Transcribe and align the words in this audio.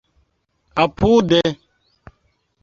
apude 0.83 1.39